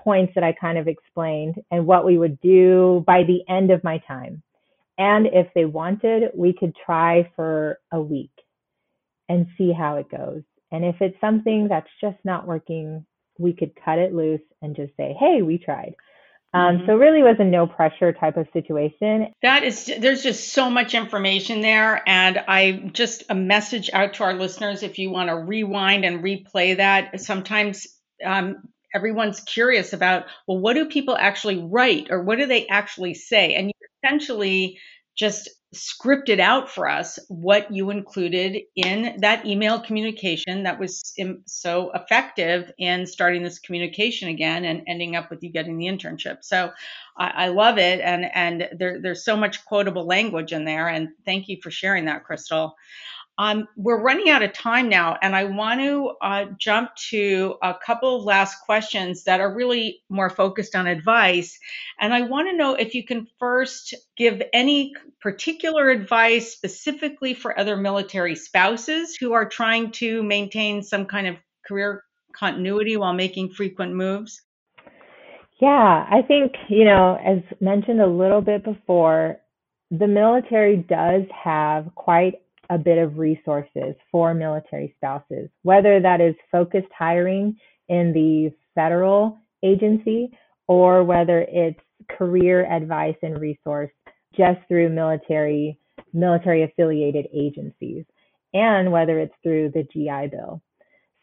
[0.00, 3.84] points that I kind of explained and what we would do by the end of
[3.84, 4.42] my time.
[4.98, 8.30] And if they wanted, we could try for a week
[9.28, 10.42] and see how it goes.
[10.70, 13.04] And if it's something that's just not working,
[13.38, 15.94] we could cut it loose and just say, hey, we tried.
[16.54, 16.86] Um, mm-hmm.
[16.86, 19.32] So really was a no pressure type of situation.
[19.42, 24.24] That is, there's just so much information there, and I just a message out to
[24.24, 27.20] our listeners if you want to rewind and replay that.
[27.20, 27.86] Sometimes
[28.24, 28.56] um,
[28.94, 33.54] everyone's curious about, well, what do people actually write or what do they actually say,
[33.54, 33.72] and you
[34.04, 34.78] essentially
[35.14, 41.14] just scripted out for us what you included in that email communication that was
[41.46, 46.38] so effective in starting this communication again and ending up with you getting the internship.
[46.42, 46.72] So
[47.16, 50.88] I, I love it, and and there, there's so much quotable language in there.
[50.88, 52.76] And thank you for sharing that, Crystal.
[53.38, 57.74] Um, we're running out of time now, and I want to uh, jump to a
[57.74, 61.58] couple of last questions that are really more focused on advice.
[61.98, 67.58] And I want to know if you can first give any particular advice specifically for
[67.58, 73.50] other military spouses who are trying to maintain some kind of career continuity while making
[73.50, 74.42] frequent moves.
[75.60, 79.38] Yeah, I think, you know, as mentioned a little bit before,
[79.90, 82.34] the military does have quite
[82.72, 87.54] a bit of resources for military spouses, whether that is focused hiring
[87.88, 90.30] in the federal agency
[90.66, 93.90] or whether it's career advice and resource
[94.34, 95.78] just through military
[96.14, 98.04] military affiliated agencies
[98.54, 100.62] and whether it's through the GI Bill.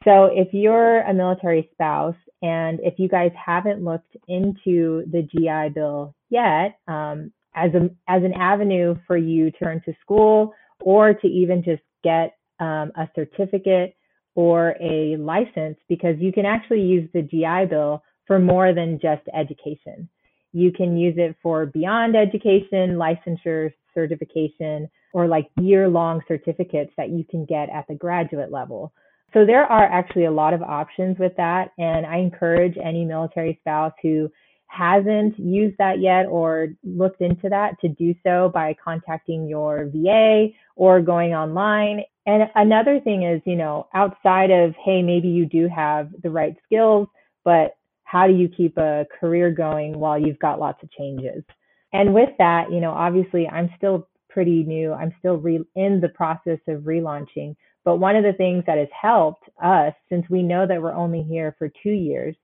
[0.04, 5.74] So if you're a military spouse and if you guys haven't looked into the GI
[5.74, 11.14] Bill yet um, as a as an avenue for you to turn to school or
[11.14, 13.96] to even just get um, a certificate
[14.36, 19.24] or a license because you can actually use the GI Bill for more than just
[19.34, 20.08] education.
[20.52, 27.10] You can use it for beyond education, licensure, certification, or like year long certificates that
[27.10, 28.94] you can get at the graduate level.
[29.34, 31.72] So there are actually a lot of options with that.
[31.78, 34.30] And I encourage any military spouse who
[34.70, 40.50] hasn't used that yet or looked into that to do so by contacting your VA
[40.76, 42.04] or going online.
[42.26, 46.56] And another thing is, you know, outside of, hey, maybe you do have the right
[46.64, 47.08] skills,
[47.44, 51.44] but how do you keep a career going while you've got lots of changes?
[51.92, 54.94] And with that, you know, obviously I'm still pretty new.
[54.94, 57.56] I'm still re- in the process of relaunching.
[57.84, 61.24] But one of the things that has helped us, since we know that we're only
[61.24, 62.36] here for two years,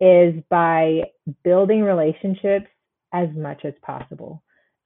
[0.00, 1.02] is by
[1.44, 2.66] building relationships
[3.12, 4.42] as much as possible.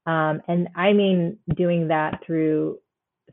[0.07, 2.79] Um, and I mean doing that through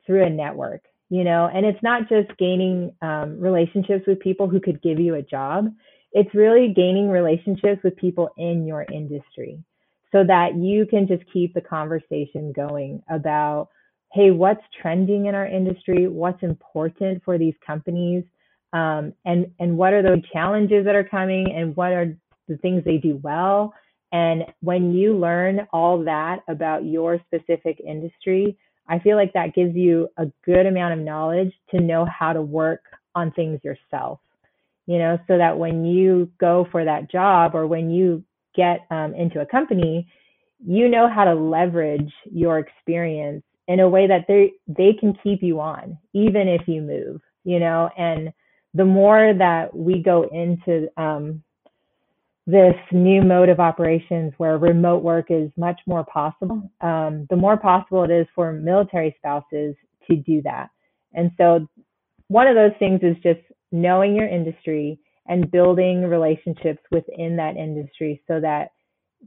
[0.06, 4.60] through a network, you know, and it's not just gaining um, relationships with people who
[4.60, 5.68] could give you a job.
[6.14, 9.64] It's really gaining relationships with people in your industry
[10.12, 13.70] so that you can just keep the conversation going about,
[14.12, 16.08] hey, what's trending in our industry?
[16.08, 18.24] What's important for these companies?
[18.74, 22.16] Um, and and what are the challenges that are coming and what are
[22.48, 23.74] the things they do well?
[24.12, 28.58] And when you learn all that about your specific industry
[28.90, 32.42] i feel like that gives you a good amount of knowledge to know how to
[32.42, 32.82] work
[33.16, 34.20] on things yourself.
[34.88, 38.24] You know so that when you go for that job or when you
[38.56, 40.08] get um, into a company
[40.66, 45.42] you know how to leverage your experience in a way that they they can keep
[45.42, 47.90] you on even if you move you know?
[47.98, 48.32] And
[48.74, 51.44] the more that we go into um,
[52.48, 57.58] this new mode of operations where remote work is much more possible, um, the more
[57.58, 59.76] possible it is for military spouses
[60.10, 60.70] to do that.
[61.14, 61.68] And so,
[62.28, 63.42] one of those things is just
[63.74, 68.72] knowing your industry and building relationships within that industry so that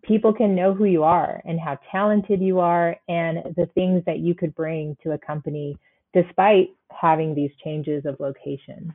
[0.02, 4.18] people can know who you are and how talented you are and the things that
[4.18, 5.76] you could bring to a company
[6.14, 8.94] despite having these changes of location.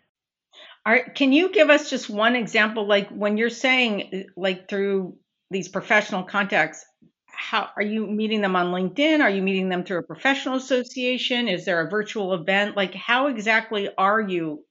[0.89, 5.17] Are, can you give us just one example, like when you're saying, like through
[5.51, 6.83] these professional contacts,
[7.27, 9.21] how are you meeting them on LinkedIn?
[9.21, 11.47] Are you meeting them through a professional association?
[11.47, 12.75] Is there a virtual event?
[12.75, 14.65] Like, how exactly are you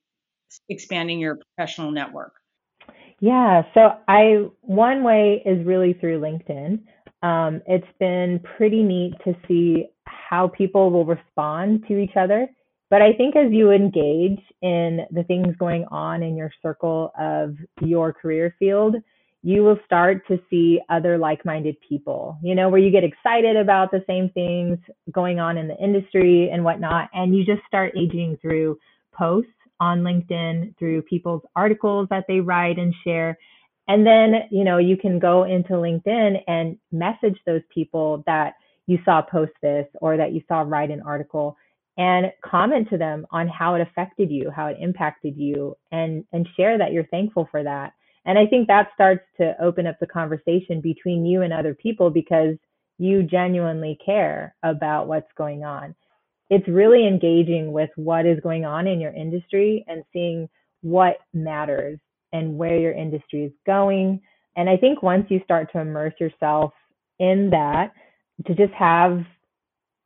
[0.69, 2.33] expanding your professional network?
[3.21, 6.81] Yeah, so I one way is really through LinkedIn.
[7.23, 12.49] Um, it's been pretty neat to see how people will respond to each other
[12.91, 17.57] but I think as you engage in the things going on in your circle of
[17.83, 18.97] your career field,
[19.43, 23.57] you will start to see other like minded people, you know, where you get excited
[23.57, 24.79] about the same things
[25.13, 27.09] going on in the industry and whatnot.
[27.13, 28.79] And you just start aging through
[29.13, 33.39] posts on LinkedIn, through people's articles that they write and share.
[33.87, 38.55] And then, you know, you can go into LinkedIn and message those people that
[38.87, 41.57] you saw post this or that you saw write an article
[41.99, 46.49] and comment to them on how it affected you, how it impacted you, and, and
[46.57, 47.93] share that you're thankful for that.
[48.25, 52.09] And I think that starts to open up the conversation between you and other people
[52.09, 52.57] because
[52.99, 55.95] you genuinely care about what's going on.
[56.51, 60.49] It's really engaging with what is going on in your industry and seeing
[60.83, 61.99] what matters
[62.33, 64.21] and where your industry is going.
[64.57, 66.73] And I think once you start to immerse yourself
[67.19, 67.93] in that,
[68.47, 69.25] to just have,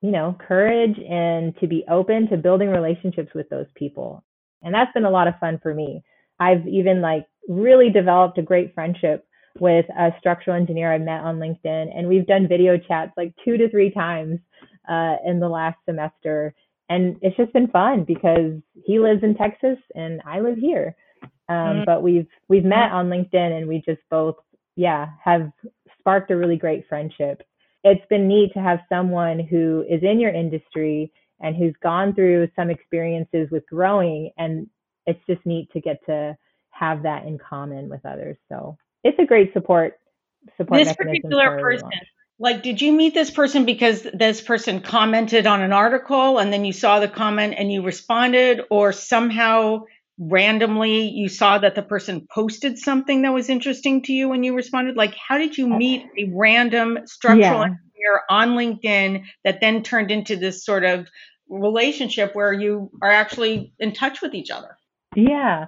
[0.02, 4.22] you know, courage and to be open to building relationships with those people.
[4.62, 6.02] And that's been a lot of fun for me.
[6.38, 9.26] I've even like really developed a great friendship
[9.60, 13.56] with a structural engineer I met on LinkedIn, and we've done video chats like two
[13.58, 14.40] to three times
[14.88, 16.54] uh, in the last semester.
[16.88, 20.96] And it's just been fun because he lives in Texas and I live here.
[21.48, 21.84] Um, mm-hmm.
[21.86, 24.36] But we've we've met on LinkedIn and we just both
[24.74, 25.52] yeah have
[25.98, 27.42] sparked a really great friendship.
[27.84, 32.48] It's been neat to have someone who is in your industry and who's gone through
[32.54, 34.68] some experiences with growing, and
[35.06, 36.36] it's just neat to get to
[36.70, 38.36] have that in common with others.
[38.48, 39.98] So it's a great support
[40.56, 41.88] support this particular person
[42.38, 46.64] like did you meet this person because this person commented on an article and then
[46.64, 49.84] you saw the comment and you responded or somehow
[50.18, 54.54] randomly you saw that the person posted something that was interesting to you and you
[54.54, 54.96] responded?
[54.96, 57.62] Like how did you meet a random structural yeah.
[57.62, 61.08] engineer on linkedin that then turned into this sort of
[61.48, 64.76] relationship where you are actually in touch with each other?
[65.14, 65.66] Yeah.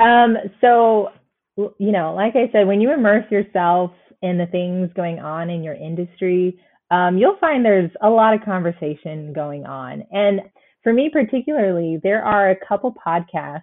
[0.00, 1.10] Um, so
[1.56, 3.92] you know like i said when you immerse yourself
[4.22, 6.58] in the things going on in your industry
[6.90, 10.04] um, you'll find there's a lot of conversation going on.
[10.12, 10.42] And
[10.82, 13.62] for me particularly there are a couple podcasts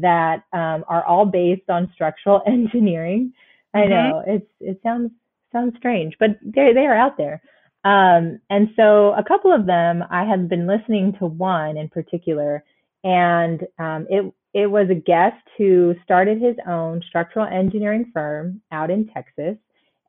[0.00, 3.32] that um, are all based on structural engineering.
[3.74, 5.10] I know it's it sounds
[5.52, 7.42] sounds strange, but they they are out there.
[7.84, 12.64] Um, and so a couple of them, I had been listening to one in particular,
[13.04, 18.90] and um, it it was a guest who started his own structural engineering firm out
[18.90, 19.56] in Texas,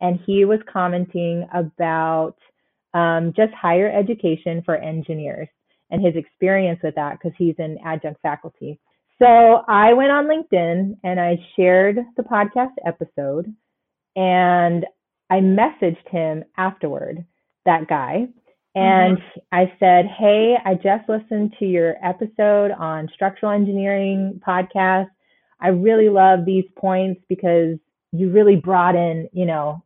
[0.02, 2.36] and he was commenting about
[2.94, 5.48] um, just higher education for engineers
[5.92, 8.80] and his experience with that because he's an adjunct faculty.
[9.22, 13.54] So I went on LinkedIn and I shared the podcast episode
[14.16, 14.86] and
[15.30, 17.26] I messaged him afterward,
[17.66, 18.28] that guy.
[18.76, 19.40] And mm-hmm.
[19.52, 25.10] I said, Hey, I just listened to your episode on structural engineering podcast.
[25.60, 27.78] I really love these points because
[28.14, 29.84] you really brought in, you know,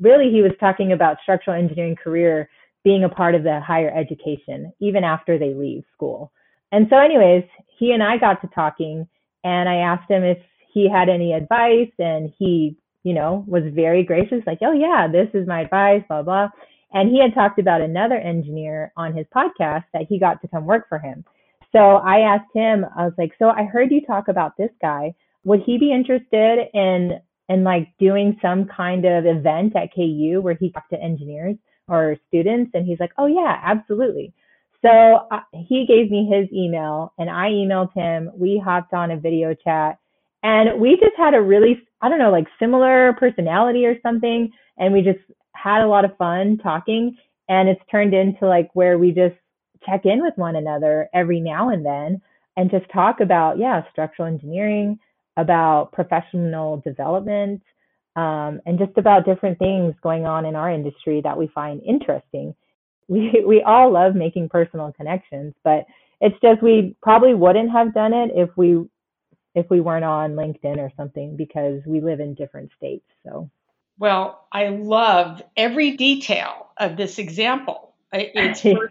[0.00, 2.48] really he was talking about structural engineering career
[2.84, 6.32] being a part of the higher education, even after they leave school.
[6.72, 7.44] And so, anyways,
[7.78, 9.08] he and I got to talking,
[9.44, 10.38] and I asked him if
[10.72, 15.28] he had any advice, and he, you know, was very gracious, like, oh, yeah, this
[15.32, 16.48] is my advice, blah, blah.
[16.92, 20.64] And he had talked about another engineer on his podcast that he got to come
[20.64, 21.24] work for him.
[21.72, 25.14] So I asked him, I was like, so I heard you talk about this guy.
[25.44, 30.54] Would he be interested in in like doing some kind of event at KU where
[30.54, 31.56] he talked to engineers
[31.88, 32.70] or students?
[32.74, 34.32] And he's like, oh yeah, absolutely.
[34.84, 38.30] So uh, he gave me his email and I emailed him.
[38.34, 39.98] We hopped on a video chat
[40.42, 44.52] and we just had a really, I don't know, like similar personality or something.
[44.78, 45.18] And we just
[45.54, 47.16] had a lot of fun talking.
[47.48, 49.34] And it's turned into like where we just
[49.84, 52.20] check in with one another every now and then
[52.56, 54.98] and just talk about, yeah, structural engineering,
[55.36, 57.62] about professional development,
[58.16, 62.54] um, and just about different things going on in our industry that we find interesting
[63.08, 65.86] we we all love making personal connections, but
[66.20, 68.84] it's just we probably wouldn't have done it if we
[69.54, 73.06] if we weren't on LinkedIn or something because we live in different states.
[73.24, 73.50] So
[73.98, 77.94] well, I love every detail of this example.
[78.12, 78.88] It's virtual.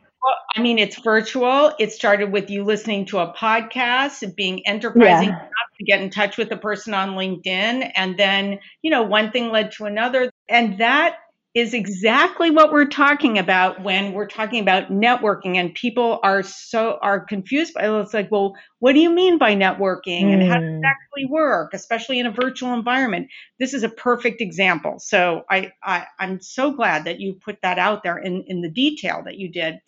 [0.55, 1.73] I mean, it's virtual.
[1.79, 5.39] It started with you listening to a podcast, being enterprising yeah.
[5.39, 9.31] enough to get in touch with the person on LinkedIn, and then you know one
[9.31, 11.17] thing led to another, and that
[11.57, 16.99] is exactly what we're talking about when we're talking about networking and people are so
[17.01, 18.01] are confused by it.
[18.01, 20.33] it's like well what do you mean by networking mm.
[20.33, 20.85] and how does it hmm.
[20.85, 23.27] actually work especially in a virtual environment
[23.59, 27.79] this is a perfect example so i, I am so glad that you put that
[27.79, 29.79] out there in in the detail that you did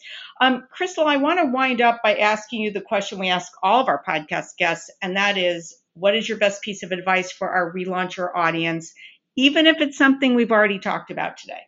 [0.41, 3.82] um, crystal i want to wind up by asking you the question we ask all
[3.82, 7.47] of our podcast guests and that is what is your best piece of advice for
[7.47, 8.91] our relauncher audience
[9.40, 11.62] even if it's something we've already talked about today?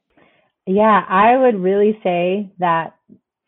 [0.67, 2.95] Yeah, I would really say that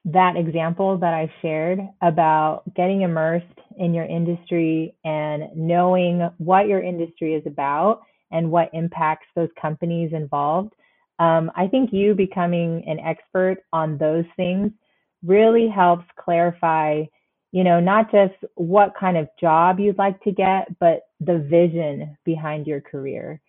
[0.06, 3.46] that example that I shared about getting immersed
[3.78, 8.02] in your industry and knowing what your industry is about
[8.32, 10.74] and what impacts those companies involved.
[11.20, 14.72] Um, I think you becoming an expert on those things
[15.24, 17.04] really helps clarify,
[17.52, 22.18] you know, not just what kind of job you'd like to get, but the vision
[22.26, 23.42] behind your career.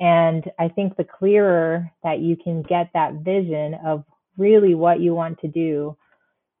[0.00, 4.04] And I think the clearer that you can get that vision of
[4.36, 5.96] really what you want to do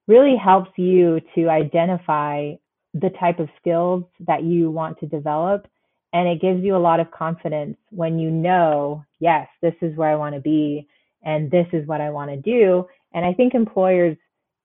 [0.08, 2.54] really helps you to identify
[2.94, 5.68] the type of skills that you want to develop.
[6.12, 10.10] And it gives you a lot of confidence when you know, yes, this is where
[10.10, 10.88] I want to be
[11.22, 12.86] and this is what I want to do.
[13.12, 14.16] And I think employers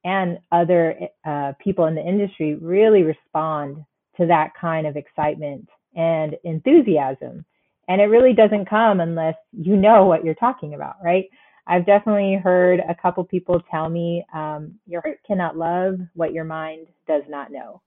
[0.04, 3.84] and other uh, people in the industry really respond
[4.18, 7.46] to that kind of excitement and enthusiasm.
[7.88, 11.26] And it really doesn't come unless you know what you're talking about, right?
[11.68, 16.44] I've definitely heard a couple people tell me, um, your heart cannot love what your
[16.44, 17.82] mind does not know.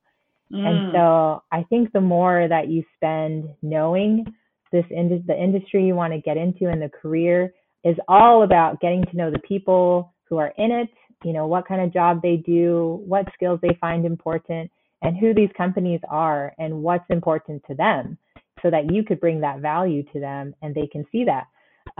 [0.52, 0.66] Mm.
[0.66, 4.24] And so I think the more that you spend knowing
[4.72, 7.52] this the industry you want to get into and the career
[7.84, 10.88] is all about getting to know the people who are in it,
[11.24, 14.70] you know, what kind of job they do, what skills they find important,
[15.02, 18.18] and who these companies are and what's important to them
[18.66, 21.46] so that you could bring that value to them and they can see that.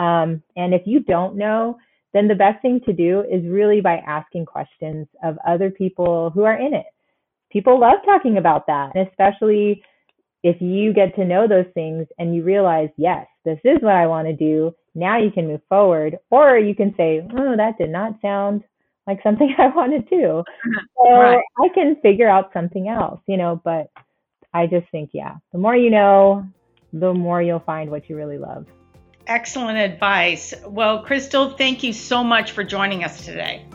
[0.02, 1.78] Um, and if you don't know,
[2.12, 6.42] then the best thing to do is really by asking questions of other people who
[6.42, 6.86] are in it.
[7.52, 9.82] People love talking about that, and especially
[10.42, 14.06] if you get to know those things and you realize, yes, this is what I
[14.06, 14.74] want to do.
[14.94, 18.64] Now you can move forward, or you can say, oh, that did not sound
[19.06, 20.42] like something I want to do.
[20.96, 21.38] So right.
[21.62, 23.90] I can figure out something else, you know, but
[24.52, 26.46] I just think, yeah, the more you know,
[27.00, 28.66] the more you'll find what you really love.
[29.26, 30.54] Excellent advice.
[30.64, 33.66] Well, Crystal, thank you so much for joining us today.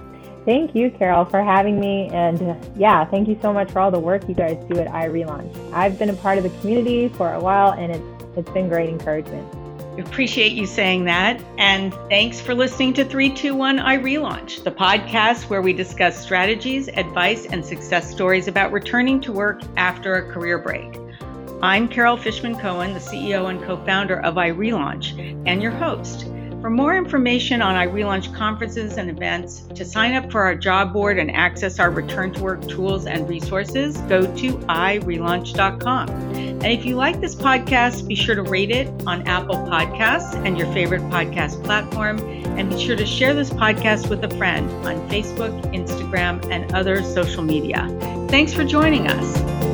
[0.46, 2.10] Thank you, Carol, for having me.
[2.12, 5.74] And yeah, thank you so much for all the work you guys do at iRelaunch.
[5.74, 8.90] I've been a part of the community for a while and it's, it's been great
[8.90, 9.48] encouragement.
[9.96, 11.44] We appreciate you saying that.
[11.58, 17.64] And thanks for listening to 321 iRelaunch, the podcast where we discuss strategies, advice, and
[17.64, 20.98] success stories about returning to work after a career break.
[21.64, 26.26] I'm Carol Fishman Cohen, the CEO and co founder of iRelaunch, and your host.
[26.60, 31.20] For more information on iRelaunch conferences and events, to sign up for our job board
[31.20, 36.10] and access our return to work tools and resources, go to irelaunch.com.
[36.10, 40.58] And if you like this podcast, be sure to rate it on Apple Podcasts and
[40.58, 42.20] your favorite podcast platform.
[42.58, 47.04] And be sure to share this podcast with a friend on Facebook, Instagram, and other
[47.04, 47.88] social media.
[48.30, 49.71] Thanks for joining us.